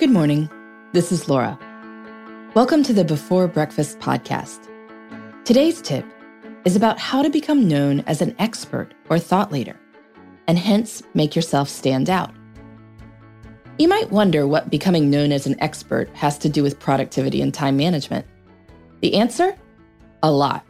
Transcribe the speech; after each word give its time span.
Good 0.00 0.08
morning. 0.08 0.48
This 0.94 1.12
is 1.12 1.28
Laura. 1.28 1.58
Welcome 2.54 2.82
to 2.84 2.94
the 2.94 3.04
Before 3.04 3.46
Breakfast 3.46 3.98
podcast. 3.98 4.66
Today's 5.44 5.82
tip 5.82 6.06
is 6.64 6.74
about 6.74 6.98
how 6.98 7.20
to 7.20 7.28
become 7.28 7.68
known 7.68 8.00
as 8.06 8.22
an 8.22 8.34
expert 8.38 8.94
or 9.10 9.18
thought 9.18 9.52
leader, 9.52 9.78
and 10.48 10.58
hence 10.58 11.02
make 11.12 11.36
yourself 11.36 11.68
stand 11.68 12.08
out. 12.08 12.32
You 13.78 13.88
might 13.88 14.10
wonder 14.10 14.46
what 14.46 14.70
becoming 14.70 15.10
known 15.10 15.32
as 15.32 15.46
an 15.46 15.60
expert 15.60 16.08
has 16.16 16.38
to 16.38 16.48
do 16.48 16.62
with 16.62 16.80
productivity 16.80 17.42
and 17.42 17.52
time 17.52 17.76
management. 17.76 18.24
The 19.02 19.16
answer? 19.16 19.54
A 20.22 20.32
lot. 20.32 20.64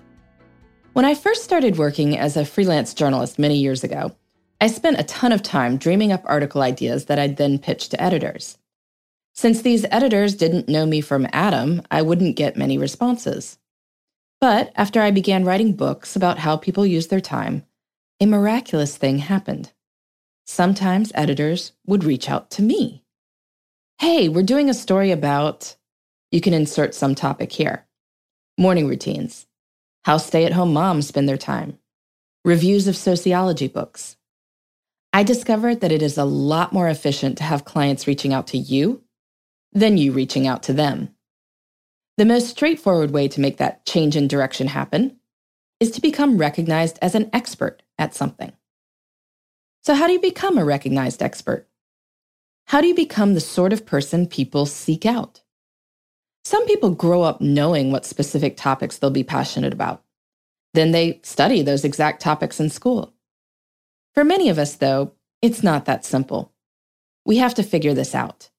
When 0.95 1.05
I 1.05 1.15
first 1.15 1.45
started 1.45 1.79
working 1.79 2.19
as 2.19 2.37
a 2.37 2.45
freelance 2.45 2.95
journalist 2.95 3.39
many 3.39 3.59
years 3.59 3.85
ago, 3.85 4.11
I 4.61 4.67
spent 4.67 4.99
a 4.99 5.05
ton 5.05 5.31
of 5.31 5.45
time 5.45 5.77
dreaming 5.77 6.11
up 6.11 6.25
article 6.25 6.63
ideas 6.63 7.05
that 7.05 7.21
I'd 7.21 7.37
then 7.37 7.61
pitch 7.61 7.91
to 7.91 8.03
editors. 8.03 8.59
Since 9.41 9.63
these 9.63 9.87
editors 9.91 10.35
didn't 10.35 10.69
know 10.69 10.85
me 10.85 11.01
from 11.01 11.27
Adam, 11.33 11.81
I 11.91 12.03
wouldn't 12.03 12.37
get 12.37 12.59
many 12.59 12.77
responses. 12.77 13.57
But 14.39 14.71
after 14.77 15.01
I 15.01 15.13
began 15.13 15.47
writing 15.47 15.73
books 15.73 16.15
about 16.15 16.37
how 16.37 16.59
people 16.59 16.85
use 16.85 17.07
their 17.07 17.23
time, 17.23 17.65
a 18.21 18.27
miraculous 18.27 18.99
thing 18.99 19.17
happened. 19.17 19.73
Sometimes 20.45 21.11
editors 21.15 21.73
would 21.87 22.05
reach 22.05 22.29
out 22.29 22.51
to 22.51 22.63
me. 22.63 23.03
Hey, 23.99 24.29
we're 24.29 24.43
doing 24.43 24.69
a 24.69 24.75
story 24.75 25.11
about, 25.11 25.75
you 26.31 26.43
can 26.43 26.53
insert 26.53 26.95
some 26.95 27.15
topic 27.15 27.51
here 27.51 27.87
morning 28.59 28.87
routines, 28.87 29.47
how 30.05 30.19
stay 30.19 30.45
at 30.45 30.53
home 30.53 30.75
moms 30.75 31.09
spend 31.09 31.27
their 31.27 31.39
time, 31.39 31.79
reviews 32.45 32.87
of 32.87 32.95
sociology 32.95 33.69
books. 33.69 34.19
I 35.15 35.23
discovered 35.23 35.81
that 35.81 35.93
it 35.93 36.03
is 36.03 36.19
a 36.19 36.27
lot 36.27 36.75
more 36.75 36.91
efficient 36.91 37.39
to 37.39 37.45
have 37.45 37.65
clients 37.65 38.07
reaching 38.07 38.35
out 38.35 38.47
to 38.49 38.59
you 38.59 39.03
than 39.73 39.99
you 39.99 40.13
reaching 40.13 40.47
out 40.47 40.63
to 40.65 40.73
them. 40.73 41.15
The 42.17 42.25
most 42.25 42.49
straightforward 42.49 43.13
way 43.13 43.29
to 43.29 43.41
make 43.41 43.57
that 43.59 43.87
change 43.87 44.17
in 44.17 44.29
direction 44.29 44.67
happen 44.67 45.17
is 45.79 45.91
to 45.93 46.01
become 46.01 46.37
recognized 46.37 46.99
as 47.01 47.15
an 47.15 47.31
expert 47.33 47.83
at 47.99 48.15
something. 48.15 48.53
So, 49.83 49.95
how 49.95 50.07
do 50.07 50.13
you 50.13 50.21
become 50.21 50.59
a 50.59 50.65
recognized 50.65 51.23
expert? 51.23 51.67
How 52.67 52.81
do 52.81 52.87
you 52.87 52.95
become 52.95 53.35
the 53.35 53.41
sort 53.41 53.73
of 53.73 53.87
person 53.87 54.27
people 54.27 54.67
seek 54.67 55.07
out? 55.07 55.41
Some 56.45 56.67
people 56.67 56.91
grow 56.91 57.23
up 57.23 57.41
knowing 57.41 57.91
what 57.91 58.05
specific 58.05 58.57
topics 58.57 58.99
they'll 58.99 59.11
be 59.11 59.25
passionate 59.25 59.73
about. 59.73 60.03
Then 60.75 60.93
they 60.93 61.21
study 61.23 61.63
those 61.63 61.85
exact 61.85 62.23
topics 62.23 62.61
in 62.61 62.71
school. 62.71 63.15
For 64.15 64.25
many 64.25 64.49
of 64.49 64.59
us, 64.59 64.77
though, 64.77 65.13
it's 65.43 65.63
not 65.63 65.87
that 65.87 66.05
simple. 66.05 66.53
We 67.25 67.39
have 67.39 67.55
to 67.55 67.63
figure 67.63 67.95
this 67.95 68.15
out. 68.15 68.51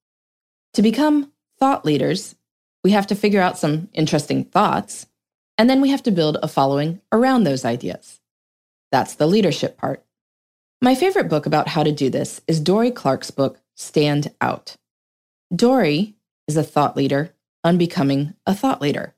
To 0.76 0.82
become 0.82 1.32
thought 1.60 1.86
leaders, 1.86 2.36
we 2.84 2.92
have 2.92 3.08
to 3.08 3.16
figure 3.16 3.42
out 3.42 3.58
some 3.58 3.90
interesting 3.94 4.46
thoughts, 4.46 5.08
and 5.58 5.70
then 5.70 5.82
we 5.82 5.90
have 5.90 6.04
to 6.04 6.12
build 6.12 6.38
a 6.42 6.48
following 6.48 7.02
around 7.12 7.44
those 7.44 7.66
ideas. 7.66 8.20
That's 8.92 9.16
the 9.16 9.28
leadership 9.28 9.78
part. 9.78 10.04
My 10.82 10.96
favorite 10.96 11.30
book 11.30 11.46
about 11.46 11.68
how 11.68 11.84
to 11.84 11.92
do 11.92 12.10
this 12.10 12.42
is 12.48 12.60
Dorie 12.60 12.92
Clark's 12.92 13.32
book, 13.32 13.60
Stand 13.76 14.32
Out. 14.42 14.78
Dorie 15.56 16.16
is 16.48 16.58
a 16.58 16.64
thought 16.64 16.98
leader 16.98 17.34
on 17.64 17.78
becoming 17.78 18.34
a 18.46 18.56
thought 18.56 18.82
leader. 18.82 19.14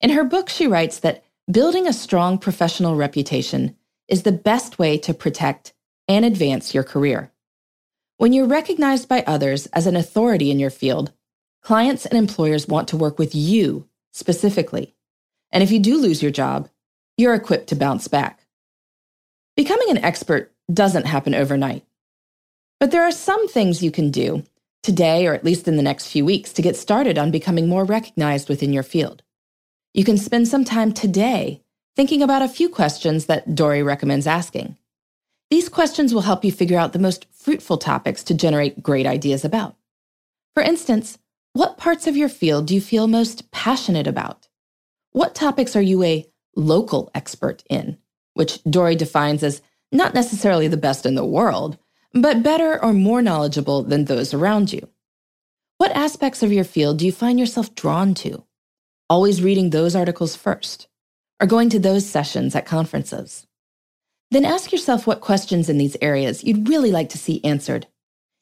In 0.00 0.10
her 0.10 0.24
book, 0.24 0.48
she 0.48 0.66
writes 0.66 1.00
that 1.00 1.24
building 1.50 1.88
a 1.88 1.92
strong 1.92 2.38
professional 2.38 2.96
reputation 2.96 3.76
is 4.08 4.22
the 4.22 4.32
best 4.32 4.78
way 4.78 4.98
to 4.98 5.14
protect 5.14 5.72
and 6.06 6.24
advance 6.24 6.74
your 6.74 6.84
career. 6.84 7.32
When 8.18 8.32
you're 8.32 8.46
recognized 8.46 9.08
by 9.08 9.22
others 9.26 9.66
as 9.66 9.86
an 9.86 9.94
authority 9.94 10.50
in 10.50 10.58
your 10.58 10.70
field, 10.70 11.12
clients 11.62 12.06
and 12.06 12.18
employers 12.18 12.66
want 12.66 12.88
to 12.88 12.96
work 12.96 13.18
with 13.18 13.34
you 13.34 13.86
specifically. 14.12 14.94
And 15.50 15.62
if 15.62 15.70
you 15.70 15.78
do 15.78 15.98
lose 15.98 16.22
your 16.22 16.30
job, 16.30 16.70
you're 17.18 17.34
equipped 17.34 17.68
to 17.68 17.76
bounce 17.76 18.08
back. 18.08 18.40
Becoming 19.54 19.90
an 19.90 20.02
expert 20.02 20.50
doesn't 20.72 21.04
happen 21.06 21.34
overnight. 21.34 21.84
But 22.80 22.90
there 22.90 23.02
are 23.04 23.12
some 23.12 23.48
things 23.48 23.82
you 23.82 23.90
can 23.90 24.10
do 24.10 24.44
today, 24.82 25.26
or 25.26 25.34
at 25.34 25.44
least 25.44 25.68
in 25.68 25.76
the 25.76 25.82
next 25.82 26.06
few 26.06 26.24
weeks, 26.24 26.54
to 26.54 26.62
get 26.62 26.76
started 26.76 27.18
on 27.18 27.30
becoming 27.30 27.68
more 27.68 27.84
recognized 27.84 28.48
within 28.48 28.72
your 28.72 28.82
field. 28.82 29.22
You 29.92 30.04
can 30.04 30.16
spend 30.16 30.48
some 30.48 30.64
time 30.64 30.92
today 30.92 31.62
thinking 31.96 32.22
about 32.22 32.42
a 32.42 32.48
few 32.48 32.70
questions 32.70 33.26
that 33.26 33.54
Dorie 33.54 33.82
recommends 33.82 34.26
asking. 34.26 34.76
These 35.50 35.68
questions 35.68 36.12
will 36.12 36.22
help 36.22 36.44
you 36.44 36.50
figure 36.50 36.78
out 36.78 36.92
the 36.92 36.98
most 36.98 37.26
fruitful 37.30 37.78
topics 37.78 38.24
to 38.24 38.34
generate 38.34 38.82
great 38.82 39.06
ideas 39.06 39.44
about. 39.44 39.76
For 40.54 40.62
instance, 40.62 41.18
what 41.52 41.78
parts 41.78 42.06
of 42.06 42.16
your 42.16 42.28
field 42.28 42.66
do 42.66 42.74
you 42.74 42.80
feel 42.80 43.06
most 43.06 43.50
passionate 43.52 44.06
about? 44.06 44.48
What 45.12 45.34
topics 45.34 45.76
are 45.76 45.82
you 45.82 46.02
a 46.02 46.26
local 46.56 47.10
expert 47.14 47.62
in, 47.70 47.96
which 48.34 48.62
Dorie 48.64 48.96
defines 48.96 49.42
as 49.42 49.62
not 49.92 50.14
necessarily 50.14 50.68
the 50.68 50.76
best 50.76 51.06
in 51.06 51.14
the 51.14 51.24
world, 51.24 51.78
but 52.12 52.42
better 52.42 52.82
or 52.82 52.92
more 52.92 53.22
knowledgeable 53.22 53.82
than 53.82 54.06
those 54.06 54.34
around 54.34 54.72
you? 54.72 54.88
What 55.78 55.92
aspects 55.92 56.42
of 56.42 56.52
your 56.52 56.64
field 56.64 56.98
do 56.98 57.06
you 57.06 57.12
find 57.12 57.38
yourself 57.38 57.74
drawn 57.74 58.14
to? 58.14 58.44
Always 59.08 59.42
reading 59.42 59.70
those 59.70 59.94
articles 59.94 60.34
first, 60.34 60.88
or 61.40 61.46
going 61.46 61.70
to 61.70 61.78
those 61.78 62.04
sessions 62.04 62.56
at 62.56 62.66
conferences? 62.66 63.46
Then 64.30 64.44
ask 64.44 64.72
yourself 64.72 65.06
what 65.06 65.20
questions 65.20 65.68
in 65.68 65.78
these 65.78 65.96
areas 66.00 66.42
you'd 66.42 66.68
really 66.68 66.90
like 66.90 67.08
to 67.10 67.18
see 67.18 67.44
answered. 67.44 67.86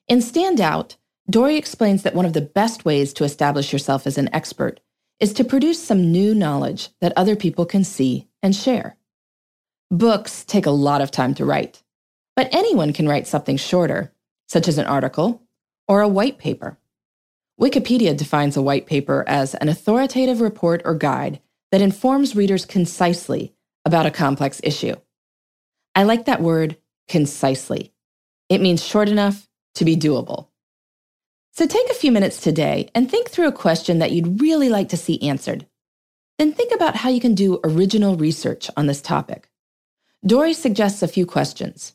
In 0.09 0.21
Stand 0.21 0.61
Out, 0.61 0.97
Dorie 1.29 1.57
explains 1.57 2.03
that 2.03 2.15
one 2.15 2.27
of 2.27 2.33
the 2.33 2.41
best 2.41 2.85
ways 2.85 3.13
to 3.15 3.25
establish 3.25 3.73
yourself 3.73 4.07
as 4.07 4.19
an 4.19 4.33
expert 4.35 4.81
is 5.21 5.33
to 5.35 5.45
produce 5.45 5.83
some 5.83 6.13
new 6.13 6.35
knowledge 6.35 6.91
that 7.01 7.13
other 7.17 7.37
people 7.37 7.65
can 7.65 7.85
see 7.85 8.29
and 8.43 8.55
share. 8.55 8.97
Books 9.91 10.45
take 10.45 10.67
a 10.67 10.71
lot 10.71 11.01
of 11.01 11.11
time 11.11 11.35
to 11.35 11.45
write, 11.45 11.83
but 12.37 12.49
anyone 12.53 12.93
can 12.93 13.09
write 13.09 13.27
something 13.27 13.57
shorter, 13.57 14.13
such 14.49 14.69
as 14.69 14.79
an 14.79 14.87
article 14.87 15.43
or 15.87 16.01
a 16.01 16.09
white 16.09 16.39
paper. 16.39 16.79
Wikipedia 17.61 18.17
defines 18.17 18.57
a 18.57 18.63
white 18.63 18.87
paper 18.87 19.25
as 19.27 19.55
an 19.55 19.69
authoritative 19.69 20.41
report 20.41 20.83
or 20.85 20.95
guide 20.95 21.41
that 21.71 21.81
informs 21.81 22.35
readers 22.35 22.67
concisely 22.67 23.55
about 23.85 24.07
a 24.07 24.11
complex 24.11 24.61
issue. 24.65 24.97
I 25.95 26.03
like 26.03 26.25
that 26.25 26.41
word 26.41 26.77
concisely. 27.09 27.93
It 28.49 28.61
means 28.61 28.85
short 28.85 29.09
enough 29.09 29.49
to 29.77 29.85
be 29.85 29.97
doable. 29.97 30.49
So 31.53 31.67
take 31.67 31.89
a 31.89 31.95
few 31.95 32.11
minutes 32.11 32.41
today 32.41 32.91
and 32.95 33.09
think 33.09 33.31
through 33.31 33.47
a 33.47 33.53
question 33.53 34.01
that 34.01 34.11
you'd 34.11 34.41
really 34.41 34.69
like 34.69 34.89
to 34.89 34.97
see 34.97 35.23
answered. 35.23 35.67
Then 36.39 36.53
think 36.53 36.75
about 36.75 36.97
how 36.97 37.11
you 37.11 37.21
can 37.21 37.35
do 37.35 37.61
original 37.63 38.17
research 38.17 38.69
on 38.77 38.87
this 38.87 39.01
topic. 39.01 39.49
Dorie 40.27 40.55
suggests 40.55 41.03
a 41.03 41.09
few 41.09 41.27
questions. 41.27 41.95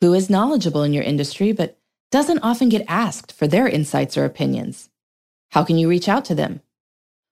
Who 0.00 0.14
is 0.14 0.30
knowledgeable 0.30 0.82
in 0.82 0.92
your 0.92 1.02
industry 1.02 1.52
but 1.52 1.78
doesn't 2.10 2.40
often 2.40 2.68
get 2.68 2.84
asked 2.86 3.32
for 3.32 3.46
their 3.46 3.66
insights 3.66 4.16
or 4.16 4.24
opinions? 4.24 4.90
How 5.50 5.64
can 5.64 5.78
you 5.78 5.88
reach 5.88 6.08
out 6.08 6.24
to 6.26 6.34
them? 6.34 6.60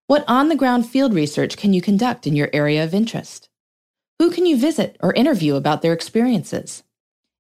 What 0.06 0.24
on 0.26 0.48
the 0.48 0.56
ground 0.56 0.88
field 0.88 1.14
research 1.14 1.56
can 1.56 1.72
you 1.72 1.80
conduct 1.80 2.26
in 2.26 2.34
your 2.34 2.50
area 2.52 2.82
of 2.82 2.94
interest? 2.94 3.49
Who 4.20 4.30
can 4.30 4.44
you 4.44 4.58
visit 4.58 4.98
or 5.00 5.14
interview 5.14 5.54
about 5.54 5.80
their 5.80 5.94
experiences? 5.94 6.82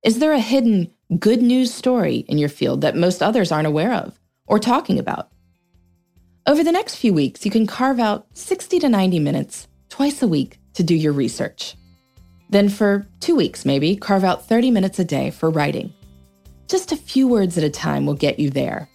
Is 0.02 0.18
there 0.18 0.32
a 0.32 0.40
hidden 0.40 0.90
good 1.18 1.42
news 1.42 1.74
story 1.74 2.24
in 2.26 2.38
your 2.38 2.48
field 2.48 2.80
that 2.80 2.96
most 2.96 3.22
others 3.22 3.52
aren't 3.52 3.66
aware 3.66 3.92
of 3.92 4.18
or 4.46 4.58
talking 4.58 4.98
about? 4.98 5.28
Over 6.46 6.64
the 6.64 6.72
next 6.72 6.94
few 6.94 7.12
weeks, 7.12 7.44
you 7.44 7.50
can 7.50 7.66
carve 7.66 8.00
out 8.00 8.28
60 8.32 8.78
to 8.78 8.88
90 8.88 9.18
minutes 9.18 9.68
twice 9.90 10.22
a 10.22 10.26
week 10.26 10.58
to 10.72 10.82
do 10.82 10.94
your 10.94 11.12
research. 11.12 11.76
Then, 12.48 12.70
for 12.70 13.06
two 13.20 13.36
weeks 13.36 13.66
maybe, 13.66 13.94
carve 13.94 14.24
out 14.24 14.48
30 14.48 14.70
minutes 14.70 14.98
a 14.98 15.04
day 15.04 15.30
for 15.30 15.50
writing. 15.50 15.92
Just 16.66 16.92
a 16.92 16.96
few 16.96 17.28
words 17.28 17.58
at 17.58 17.64
a 17.64 17.68
time 17.68 18.06
will 18.06 18.14
get 18.14 18.38
you 18.38 18.48
there. 18.48 18.88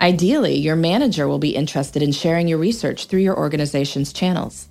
Ideally, 0.00 0.56
your 0.56 0.74
manager 0.74 1.28
will 1.28 1.38
be 1.38 1.54
interested 1.54 2.02
in 2.02 2.10
sharing 2.10 2.48
your 2.48 2.58
research 2.58 3.06
through 3.06 3.20
your 3.20 3.38
organization's 3.38 4.12
channels. 4.12 4.66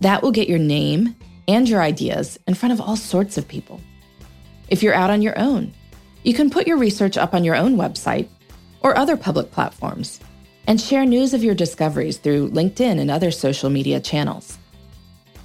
That 0.00 0.20
will 0.20 0.32
get 0.32 0.48
your 0.48 0.58
name 0.58 1.14
and 1.50 1.68
your 1.68 1.82
ideas 1.82 2.38
in 2.46 2.54
front 2.54 2.72
of 2.72 2.80
all 2.80 2.96
sorts 2.96 3.36
of 3.36 3.48
people. 3.48 3.80
If 4.68 4.82
you're 4.82 4.94
out 4.94 5.10
on 5.10 5.20
your 5.20 5.36
own, 5.36 5.74
you 6.22 6.32
can 6.32 6.48
put 6.48 6.66
your 6.66 6.78
research 6.78 7.16
up 7.16 7.34
on 7.34 7.42
your 7.42 7.56
own 7.56 7.76
website 7.76 8.28
or 8.82 8.96
other 8.96 9.16
public 9.16 9.50
platforms 9.50 10.20
and 10.68 10.80
share 10.80 11.04
news 11.04 11.34
of 11.34 11.42
your 11.42 11.54
discoveries 11.54 12.18
through 12.18 12.50
LinkedIn 12.50 13.00
and 13.00 13.10
other 13.10 13.32
social 13.32 13.68
media 13.68 13.98
channels. 13.98 14.58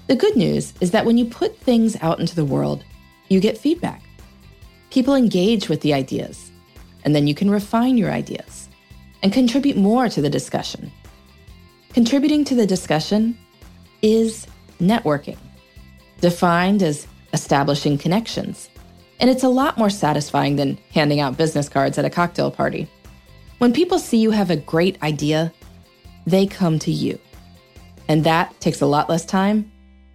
The 0.08 0.16
good 0.16 0.36
news 0.36 0.74
is 0.80 0.92
that 0.92 1.06
when 1.06 1.18
you 1.18 1.26
put 1.26 1.58
things 1.58 1.98
out 2.02 2.20
into 2.20 2.36
the 2.36 2.46
world, 2.46 2.84
you 3.30 3.40
get 3.40 3.58
feedback. 3.58 4.04
People 4.92 5.16
engage 5.16 5.68
with 5.68 5.82
the 5.82 5.96
ideas, 5.96 6.52
and 7.04 7.16
then 7.16 7.26
you 7.26 7.34
can 7.34 7.50
refine 7.50 7.98
your 7.98 8.12
ideas 8.12 8.70
and 9.24 9.34
contribute 9.34 9.78
more 9.78 10.08
to 10.10 10.22
the 10.22 10.30
discussion. 10.30 10.92
Contributing 11.94 12.46
to 12.46 12.54
the 12.54 12.68
discussion 12.68 13.36
is 14.04 14.46
networking 14.80 15.40
defined 16.22 16.82
as 16.84 17.08
establishing 17.34 17.98
connections. 17.98 18.70
And 19.20 19.30
it's 19.30 19.44
a 19.44 19.50
lot 19.50 19.78
more 19.78 19.90
satisfying 19.90 20.56
than 20.56 20.78
handing 20.92 21.20
out 21.20 21.38
business 21.38 21.70
cards 21.70 21.98
at 21.98 22.06
a 22.06 22.10
cocktail 22.10 22.52
party. 22.52 22.88
When 23.60 23.74
people 23.74 24.00
see 24.00 24.18
you 24.18 24.32
have 24.32 24.50
a 24.50 24.58
great 24.58 25.02
idea, 25.02 25.54
they 26.26 26.46
come 26.46 26.80
to 26.80 26.92
you. 26.92 27.20
And 28.08 28.24
that 28.24 28.60
takes 28.60 28.82
a 28.82 28.86
lot 28.86 29.10
less 29.10 29.26
time 29.26 29.72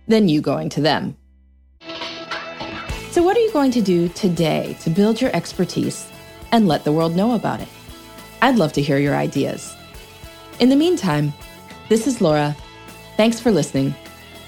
than 0.06 0.28
you 0.28 0.40
going 0.40 0.68
to 0.70 0.80
them. 0.80 1.16
So, 3.10 3.22
what 3.22 3.36
are 3.36 3.40
you 3.40 3.52
going 3.52 3.72
to 3.72 3.80
do 3.80 4.08
today 4.10 4.76
to 4.82 4.90
build 4.90 5.20
your 5.20 5.34
expertise 5.34 6.06
and 6.52 6.68
let 6.68 6.84
the 6.84 6.92
world 6.92 7.16
know 7.16 7.34
about 7.34 7.60
it? 7.60 7.68
I'd 8.42 8.56
love 8.56 8.72
to 8.74 8.82
hear 8.82 8.98
your 8.98 9.16
ideas. 9.16 9.74
In 10.60 10.68
the 10.68 10.76
meantime, 10.76 11.32
this 11.88 12.06
is 12.06 12.20
Laura. 12.20 12.54
Thanks 13.16 13.40
for 13.40 13.50
listening, 13.50 13.94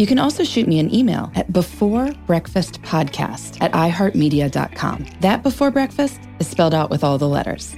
You 0.00 0.06
can 0.06 0.18
also 0.18 0.44
shoot 0.44 0.66
me 0.66 0.78
an 0.78 0.94
email 0.94 1.30
at 1.34 1.52
beforebreakfastpodcast 1.52 2.26
Breakfast 2.26 2.80
Podcast 2.80 3.58
at 3.60 3.70
iHeartMedia.com. 3.72 5.06
That 5.20 5.42
Before 5.42 5.70
Breakfast 5.70 6.18
is 6.38 6.48
spelled 6.48 6.72
out 6.72 6.88
with 6.88 7.04
all 7.04 7.18
the 7.18 7.28
letters. 7.28 7.76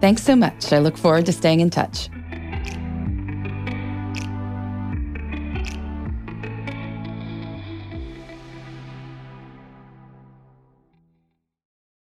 Thanks 0.00 0.22
so 0.22 0.34
much. 0.34 0.72
I 0.72 0.78
look 0.78 0.96
forward 0.96 1.26
to 1.26 1.32
staying 1.32 1.60
in 1.60 1.68
touch. 1.68 2.08